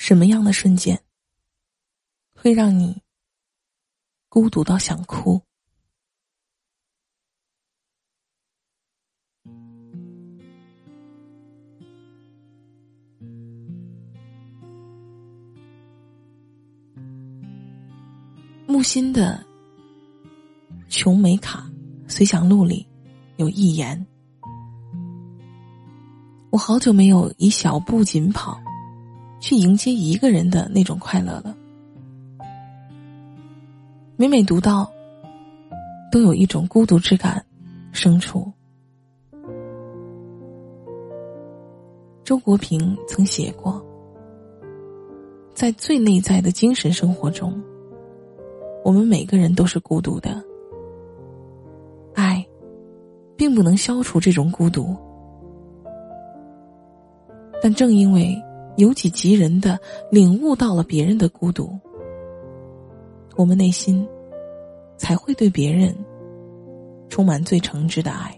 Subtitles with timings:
[0.00, 0.98] 什么样的瞬间
[2.34, 3.02] 会让你
[4.30, 5.42] 孤独到想哭？
[18.66, 19.44] 木心的
[20.88, 21.70] 《琼美卡
[22.08, 22.88] 随想录》里
[23.36, 24.06] 有一言
[26.50, 28.58] ：“我好久没有以小步紧跑，
[29.40, 31.56] 去迎接一个人的那种快乐了。
[34.16, 34.88] 每每读到，
[36.12, 37.44] 都有一种孤独之感
[37.90, 38.46] 生出。”
[42.22, 43.84] 周国平曾写过，
[45.52, 47.60] 在最内在的精神生活中。
[48.84, 50.42] 我们每个人都是孤独的，
[52.14, 52.46] 爱，
[53.36, 54.96] 并不能消除这种孤独。
[57.62, 58.40] 但正因为
[58.80, 59.78] 由己及人的
[60.10, 61.70] 领悟到了别人的孤独，
[63.36, 64.08] 我们内心
[64.96, 65.94] 才会对别人
[67.10, 68.34] 充满最诚挚的爱。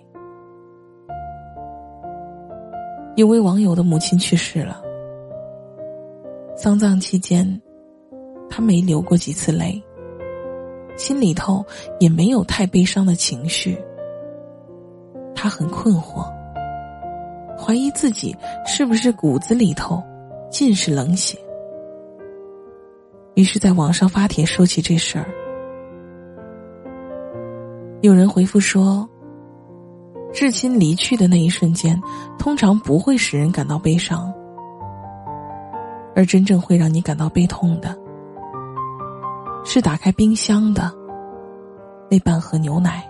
[3.15, 4.83] 有位网友的母亲去世了，
[6.57, 7.61] 丧葬期间，
[8.51, 9.81] 他没流过几次泪。
[10.97, 11.65] 心里头
[12.01, 13.81] 也没有太悲伤的情绪，
[15.35, 16.27] 他很困惑，
[17.57, 20.03] 怀疑自己是不是骨子里头
[20.53, 21.39] 尽是冷血，
[23.35, 25.25] 于是在网上发帖说起这事儿。
[28.03, 29.09] 有人回复说
[30.31, 31.99] ：“至亲离去的那一瞬间，
[32.39, 34.31] 通常不会使人感到悲伤，
[36.15, 37.99] 而真正会让你感到悲痛的。”
[39.65, 40.93] 是打开冰箱的
[42.11, 43.03] 那半盒牛奶，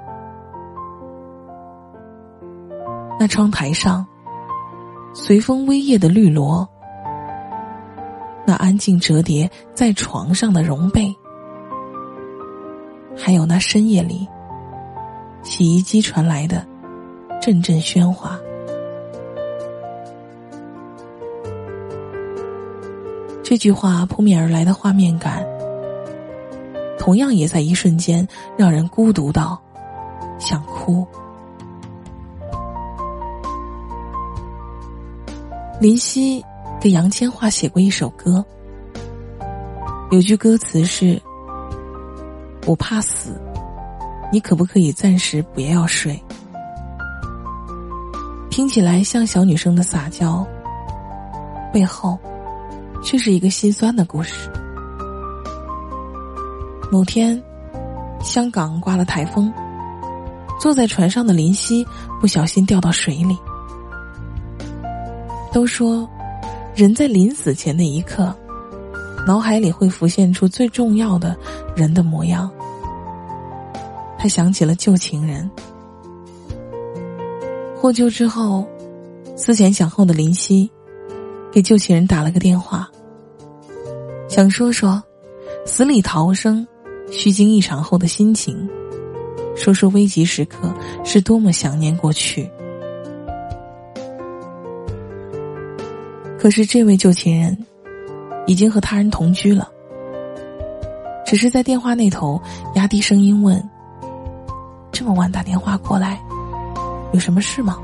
[3.19, 4.06] 那窗台上
[5.12, 6.69] 随风微曳的绿萝，
[8.47, 11.15] 那安静折叠在床上的绒被，
[13.16, 14.27] 还有那深夜里
[15.43, 16.66] 洗衣机传来的
[17.41, 18.39] 阵阵喧哗。
[23.43, 25.47] 这句话扑面而来的画面感。
[26.99, 29.61] 同样也在一瞬间让人孤独到
[30.39, 31.05] 想哭。
[35.81, 36.45] 林夕
[36.82, 38.44] 给杨千嬅写过一首歌，
[40.10, 41.16] 有句歌词是
[42.66, 43.41] ：“我怕死，
[44.32, 46.21] 你可不可以暂时不要睡？”
[48.50, 50.44] 听起来像小女生的撒娇，
[51.72, 52.19] 背后
[53.00, 54.50] 却是一个心酸的故事。
[56.91, 57.41] 某天，
[58.25, 59.54] 香港刮了台风，
[60.60, 61.87] 坐在船上的林夕
[62.21, 63.38] 不小心掉到水里。
[65.53, 66.10] 都说，
[66.75, 68.34] 人在临死前那一刻，
[69.27, 71.37] 脑海里会浮现出最重要的
[71.77, 72.50] 人的模样。
[74.19, 75.50] 他想起了旧情人，
[77.77, 78.66] 获救之后，
[79.37, 80.71] 思前想后的林夕，
[81.50, 82.89] 给旧情人打了个电话，
[84.28, 85.03] 想说说
[85.66, 86.66] 死里逃生。
[87.10, 88.66] 虚惊一场后的心情，
[89.54, 90.72] 说说危急时刻
[91.04, 92.50] 是多么想念过去。
[96.42, 97.56] 可是这位旧情人，
[98.48, 99.69] 已经和他人同居了，
[101.25, 102.42] 只是在电话那头
[102.75, 103.62] 压低声音问
[104.91, 106.20] ：“这么晚打电话过来，
[107.12, 107.78] 有什么事吗？”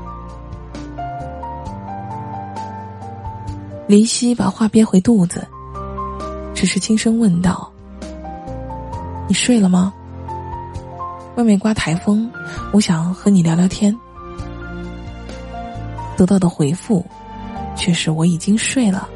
[3.87, 5.47] 林夕把话憋回肚子，
[6.53, 7.71] 只是轻声问道。
[9.29, 9.93] 你睡了吗？
[11.37, 12.29] 外面刮台风，
[12.73, 13.97] 我想和你聊聊天。
[16.17, 17.05] 得到的回复
[17.79, 19.09] 却是我已经睡了。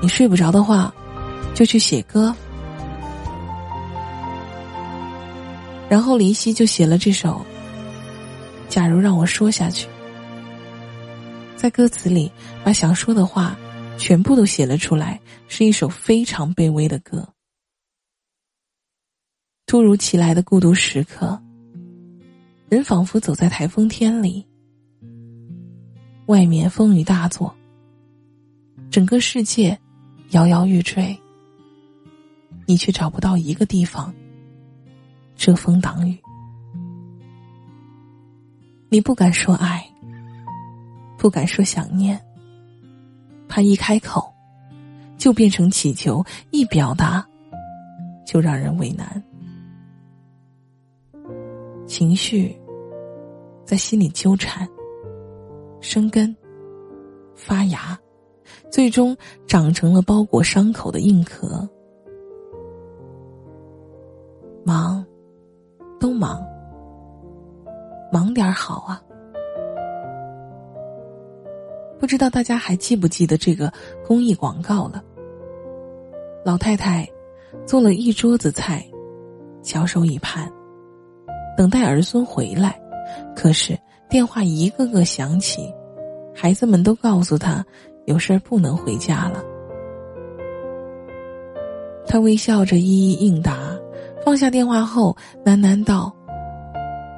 [0.00, 0.94] 你睡不着的话，
[1.54, 2.32] 就去写歌。
[5.88, 7.44] 然后林夕就写了这首
[8.72, 9.86] 《假如让我说下去》，
[11.56, 12.30] 在歌词里
[12.62, 13.56] 把想说的话
[13.96, 17.26] 全部都写了出来，是一首非常卑微的歌。
[19.64, 21.40] 突如其来的孤独时刻，
[22.68, 24.46] 人仿佛走在台风天里，
[26.26, 27.54] 外面风雨大作，
[28.90, 29.78] 整个世界
[30.30, 31.16] 摇摇欲坠，
[32.66, 34.12] 你却找不到一个地方
[35.36, 36.18] 遮风挡雨。
[38.88, 39.88] 你不敢说爱，
[41.16, 42.20] 不敢说想念，
[43.48, 44.32] 怕一开口
[45.16, 47.24] 就变成乞求，一表达
[48.24, 49.22] 就让人为难。
[51.86, 52.56] 情绪
[53.64, 54.68] 在心里纠缠、
[55.86, 56.36] 生根、
[57.36, 57.96] 发芽，
[58.68, 59.16] 最终
[59.46, 61.66] 长成了包裹伤口的硬壳。
[64.64, 65.06] 忙，
[66.00, 66.44] 都忙，
[68.12, 69.00] 忙点好啊！
[72.00, 73.72] 不知道大家还记不记得这个
[74.04, 75.02] 公益广告了？
[76.44, 77.08] 老太太
[77.64, 78.84] 做了一桌子菜，
[79.62, 80.52] 翘首以盼，
[81.56, 82.76] 等待儿孙回来。
[83.36, 83.78] 可是
[84.10, 85.72] 电话一个个响起，
[86.38, 87.64] 孩子们都告诉他
[88.04, 89.42] 有事儿不能回家了。
[92.06, 93.58] 他微笑着一一应答，
[94.22, 96.14] 放下电话后喃喃道：“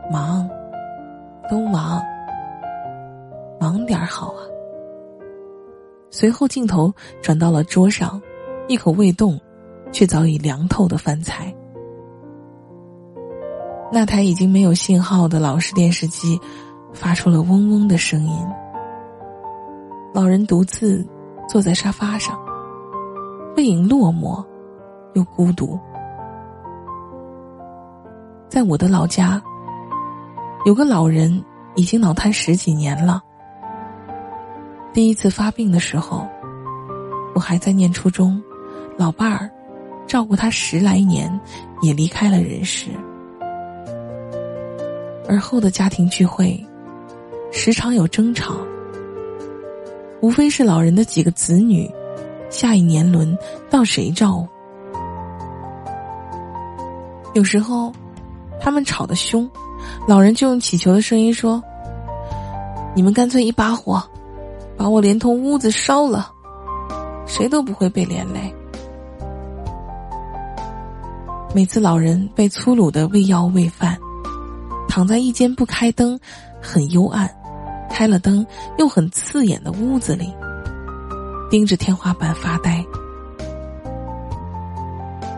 [0.08, 0.48] 忙，
[1.50, 2.00] 都忙，
[3.60, 4.46] 忙点好啊。”
[6.10, 8.22] 随后镜头转到了桌上，
[8.68, 9.38] 一口未动，
[9.92, 11.52] 却早已凉透的饭菜。
[13.90, 16.40] 那台已经没有信号的老式电视机，
[16.92, 18.46] 发出了嗡嗡的声音。
[20.14, 21.06] 老人独自
[21.48, 22.38] 坐在沙发上，
[23.54, 24.44] 背影落寞，
[25.14, 25.78] 又孤独。
[28.48, 29.40] 在我的老家，
[30.64, 31.44] 有个老人
[31.76, 33.22] 已经脑瘫十几年了。
[34.92, 36.26] 第一次发病的时候，
[37.34, 38.42] 我还在念初中，
[38.96, 39.50] 老伴儿
[40.06, 41.38] 照顾他十来年，
[41.82, 42.90] 也离开了人世。
[45.28, 46.58] 而后的家庭聚会，
[47.52, 48.54] 时常有争吵，
[50.20, 51.90] 无非是老人的几个子女，
[52.50, 53.36] 下一年轮
[53.70, 54.48] 到谁照顾？
[57.34, 57.92] 有时候，
[58.60, 59.48] 他们吵得凶，
[60.06, 61.62] 老人就用乞求的声音说
[62.96, 64.02] ：“你们干脆一把火，
[64.76, 66.32] 把我连同屋子烧了，
[67.26, 68.52] 谁都不会被连累。”
[71.54, 73.96] 每次老人被粗鲁的喂药喂饭。
[74.88, 76.18] 躺在一间不开灯、
[76.60, 77.30] 很幽暗、
[77.98, 78.46] 开了灯
[78.78, 80.32] 又很刺眼的屋子里，
[81.50, 82.86] 盯着天花板发呆。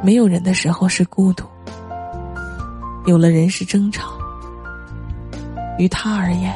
[0.02, 1.46] 没有人的时候是孤独，
[3.06, 4.12] 有了人是争吵。
[5.78, 6.54] 于他而言，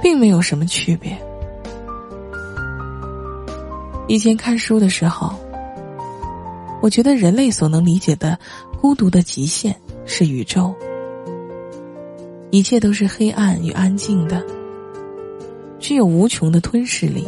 [0.00, 1.20] 并没有什么区别。
[4.06, 5.34] 以前看书的时候，
[6.80, 8.38] 我觉得人类所能理解的
[8.80, 9.74] 孤独的极限
[10.04, 10.72] 是宇宙。
[12.52, 14.40] 一切都是黑暗与安静的，
[15.86, 17.24] 具有无穷的吞噬力。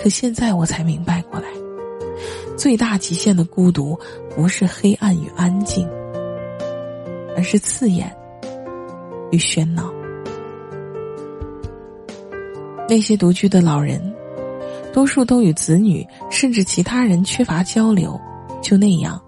[0.00, 1.48] 可现在我才明白过来，
[2.56, 3.98] 最大极限的孤独
[4.36, 5.88] 不是黑暗与安静，
[7.36, 8.16] 而是刺眼
[9.32, 9.92] 与喧闹。
[12.88, 14.00] 那些独居的老人，
[14.92, 18.16] 多数都与子女甚至其他人缺乏交流，
[18.62, 19.20] 就那样，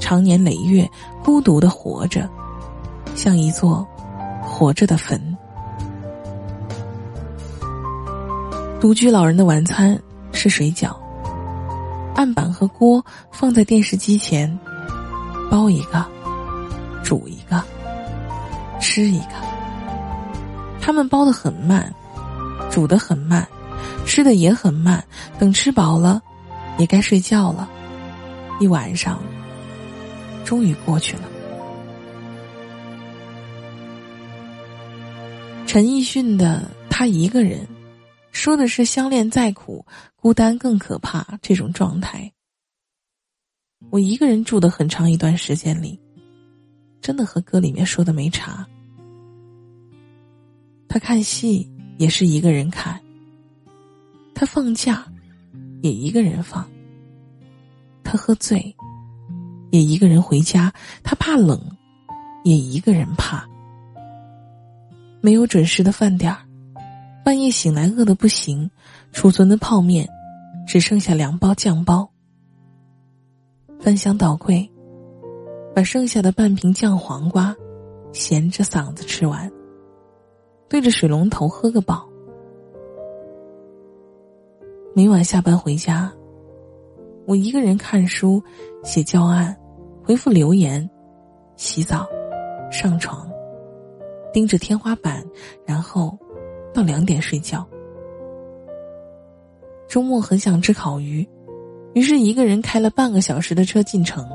[0.00, 0.88] 长年累月
[1.22, 2.26] 孤独的活着。
[3.14, 3.86] 像一座
[4.40, 5.35] 活着的坟。
[8.78, 10.00] 独居老人的晚餐
[10.32, 10.94] 是水饺，
[12.14, 14.56] 案板和锅放在电视机前，
[15.50, 16.04] 包一个，
[17.02, 17.62] 煮一个，
[18.78, 19.34] 吃一个。
[20.80, 21.92] 他们包的很慢，
[22.70, 23.48] 煮的很慢，
[24.04, 25.02] 吃的也很慢。
[25.38, 26.22] 等吃饱了，
[26.78, 27.68] 也该睡觉了。
[28.60, 29.18] 一晚上
[30.44, 31.22] 终于过去了。
[35.66, 37.60] 陈奕迅的《他一个人》，
[38.36, 42.30] 说的是相恋再苦，孤单更可怕这种状态。
[43.90, 45.98] 我一个人住的很长一段时间里，
[47.00, 48.64] 真的和歌里面说的没差。
[50.86, 53.00] 他看戏也是一个人看，
[54.34, 55.04] 他放假
[55.82, 56.68] 也一个人放，
[58.04, 58.76] 他喝醉
[59.72, 61.58] 也一个人回家，他怕冷
[62.44, 63.48] 也一个人怕。
[65.22, 66.45] 没有准时的饭点儿，
[67.26, 68.70] 半夜醒来饿得不行，
[69.10, 70.08] 储存的泡面
[70.64, 72.08] 只剩下两包酱包。
[73.80, 74.70] 翻箱倒柜，
[75.74, 77.52] 把剩下的半瓶酱黄瓜
[78.12, 79.50] 咸着嗓子吃完，
[80.68, 82.08] 对着水龙头喝个饱。
[84.94, 86.12] 每晚下班回家，
[87.26, 88.40] 我一个人看书、
[88.84, 89.52] 写教案、
[90.04, 90.88] 回复留言、
[91.56, 92.06] 洗澡、
[92.70, 93.28] 上床。
[94.32, 95.24] 盯着天花板，
[95.64, 96.16] 然后
[96.76, 97.66] 到两点睡觉。
[99.88, 101.26] 周末很想吃烤鱼，
[101.94, 104.28] 于是一个人开了半个小时的车进城，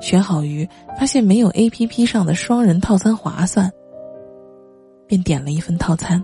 [0.00, 3.70] 选好鱼，发现没有 A P P 上的双人套餐划算，
[5.06, 6.20] 便点了一份套餐。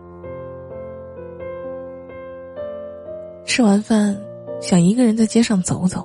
[3.44, 4.20] 吃完饭，
[4.60, 6.04] 想一个人在街上走走，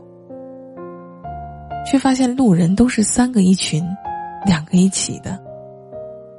[1.90, 3.84] 却发现路人都是三个一群，
[4.46, 5.42] 两个一起的。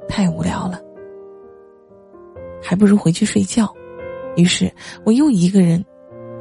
[0.07, 0.79] 太无聊了，
[2.69, 3.67] 还不如回去睡觉，
[4.35, 4.71] 于是
[5.03, 5.83] 我又一个人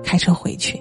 [0.04, 0.78] 开车回去。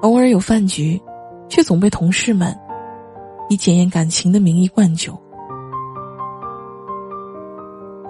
[0.00, 0.98] 偶尔有饭局，
[1.46, 2.58] 却总被同事们
[3.50, 5.12] 以检验感情的名义灌酒。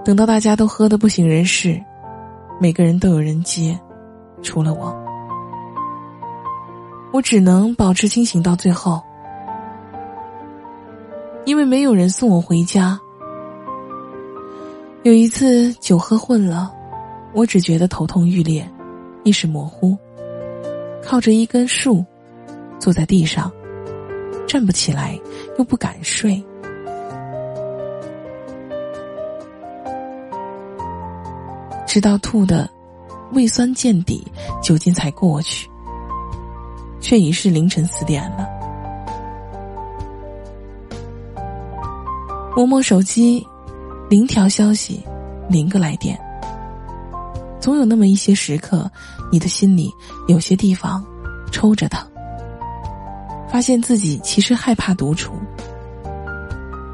[0.04, 1.82] 等到大家都喝得不省人事，
[2.60, 3.76] 每个人都有人接，
[4.40, 4.96] 除了我，
[7.12, 9.02] 我只能保持清醒到最后，
[11.48, 13.00] 因为没有人送我回家。
[15.02, 16.70] 有一次酒喝混了，
[17.32, 18.70] 我只觉得头痛欲裂，
[19.24, 19.96] 意识模糊，
[21.02, 22.04] 靠着一根树，
[22.78, 23.50] 坐在地上，
[24.46, 25.18] 站不起来，
[25.56, 26.44] 又不敢睡。
[31.86, 32.68] 直到吐的
[33.32, 34.22] 胃酸见底，
[34.62, 35.66] 酒精才过去，
[37.00, 38.57] 却已是凌晨四点了。
[42.58, 43.46] 摸摸手机，
[44.10, 45.00] 零条消息，
[45.48, 46.18] 零个来电。
[47.60, 48.90] 总有那么一些时刻，
[49.30, 49.88] 你的心里
[50.26, 51.06] 有些地方
[51.52, 52.04] 抽着疼，
[53.48, 55.34] 发现自己其实害怕独处，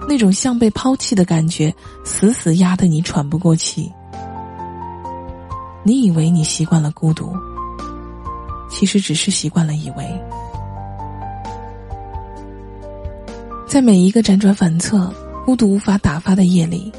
[0.06, 3.90] 那种像被抛弃的感觉，死死压得你喘不过气。
[5.82, 7.34] 你以为你习惯了孤独，
[8.68, 10.22] 其实只是习惯了以为。
[13.66, 15.10] 在每一个辗转反侧、
[15.44, 16.90] 孤独无法打发的夜里，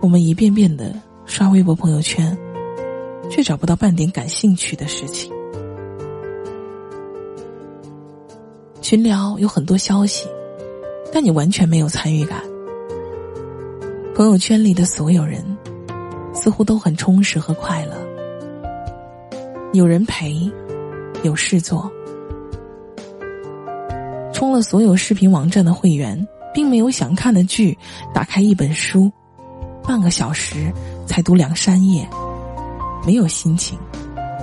[0.00, 0.92] 我们一遍遍的
[1.24, 2.36] 刷微博、朋友圈，
[3.30, 5.32] 却找不到半点感兴趣的事情。
[8.80, 10.26] 群聊有很多消息，
[11.12, 12.42] 但你完全没有参与感。
[14.16, 15.44] 朋友圈里的所有人。
[16.34, 17.96] 似乎都很充实和快乐，
[19.72, 20.48] 有人陪，
[21.24, 21.90] 有事做。
[24.38, 26.16] 充了所有视频网站的会员，
[26.54, 27.76] 并没有想看的剧，
[28.14, 29.10] 打开一本书，
[29.82, 30.72] 半个小时
[31.08, 32.08] 才读两三页，
[33.04, 33.76] 没有心情，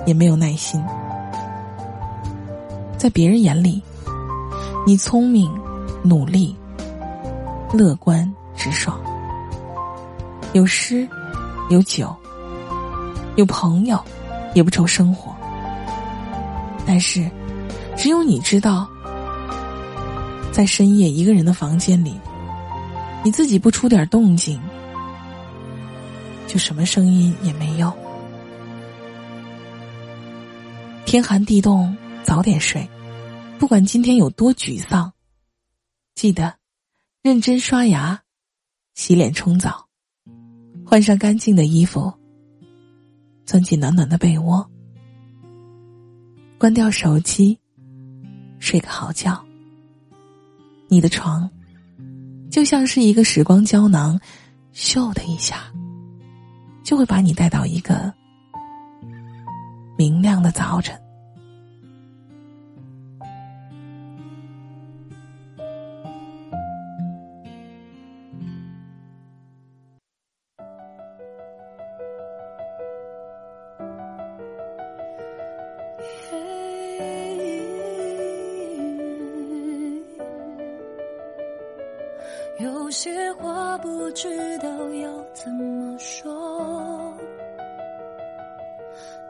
[0.04, 0.84] 也没有耐心。
[2.98, 3.82] 在别人眼里，
[4.86, 5.50] 你聪明、
[6.02, 6.54] 努力、
[7.72, 9.00] 乐观、直爽，
[10.52, 11.08] 有诗。
[11.70, 12.14] 有酒，
[13.34, 13.98] 有朋友，
[14.54, 15.34] 也不愁生活。
[16.86, 17.28] 但是，
[17.96, 18.86] 只有你知道，
[20.56, 22.18] 在深夜一个人的房间里，
[23.22, 24.58] 你自己不出点动静，
[26.46, 27.92] 就什么声音也没有。
[31.04, 32.88] 天寒地冻，早点睡。
[33.58, 35.12] 不管今天有多沮丧，
[36.14, 36.54] 记得
[37.20, 38.18] 认真刷牙、
[38.94, 39.86] 洗脸、冲澡。
[40.86, 42.10] 换上干净的衣服，
[43.44, 44.66] 钻进暖暖的被窝，
[46.56, 47.58] 关掉手机，
[48.58, 49.45] 睡个好觉。
[50.88, 51.48] 你的床
[52.50, 54.18] 就像是一个时光胶囊，
[54.74, 55.64] 咻的一下，
[56.82, 58.12] 就会把你带到一个
[59.96, 60.98] 明亮的早晨。
[83.36, 87.14] 有些话不知道要怎么说，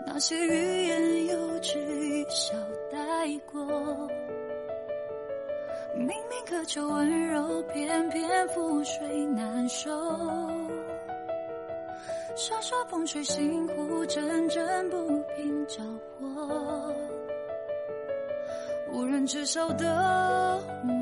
[0.07, 2.55] 那些欲言又止一笑
[2.91, 2.99] 带
[3.51, 3.65] 过。
[5.95, 9.91] 明明渴求温柔，偏偏覆水难收。
[12.35, 14.97] 沙沙风吹心湖，阵阵不
[15.35, 15.83] 平着
[16.21, 16.95] 火。
[18.93, 20.93] 无人知晓的我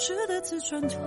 [0.00, 0.98] 值得自转头，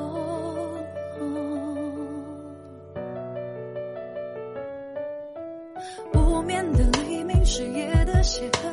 [6.13, 8.72] 无眠的黎明，是夜的血痕。